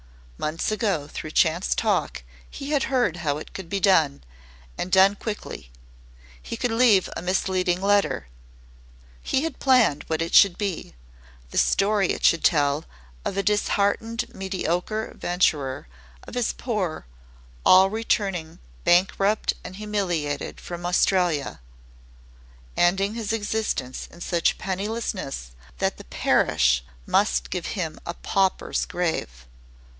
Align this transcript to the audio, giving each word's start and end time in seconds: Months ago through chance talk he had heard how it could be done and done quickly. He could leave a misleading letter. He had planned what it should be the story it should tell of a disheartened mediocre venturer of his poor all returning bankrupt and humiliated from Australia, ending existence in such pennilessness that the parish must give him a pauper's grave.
Months 0.39 0.71
ago 0.71 1.07
through 1.07 1.29
chance 1.29 1.75
talk 1.75 2.23
he 2.49 2.71
had 2.71 2.85
heard 2.89 3.17
how 3.17 3.37
it 3.37 3.53
could 3.53 3.69
be 3.69 3.79
done 3.79 4.23
and 4.75 4.91
done 4.91 5.13
quickly. 5.13 5.69
He 6.41 6.57
could 6.57 6.71
leave 6.71 7.07
a 7.15 7.21
misleading 7.21 7.79
letter. 7.79 8.27
He 9.21 9.43
had 9.43 9.59
planned 9.59 10.03
what 10.07 10.19
it 10.23 10.33
should 10.33 10.57
be 10.57 10.95
the 11.51 11.59
story 11.59 12.07
it 12.07 12.25
should 12.25 12.43
tell 12.43 12.85
of 13.23 13.37
a 13.37 13.43
disheartened 13.43 14.33
mediocre 14.33 15.13
venturer 15.15 15.87
of 16.27 16.33
his 16.33 16.51
poor 16.53 17.05
all 17.63 17.91
returning 17.91 18.57
bankrupt 18.83 19.53
and 19.63 19.75
humiliated 19.75 20.59
from 20.59 20.83
Australia, 20.87 21.59
ending 22.75 23.15
existence 23.19 24.07
in 24.11 24.19
such 24.21 24.57
pennilessness 24.57 25.51
that 25.77 25.97
the 25.97 26.05
parish 26.05 26.83
must 27.05 27.51
give 27.51 27.67
him 27.77 27.99
a 28.07 28.15
pauper's 28.15 28.87
grave. 28.87 29.45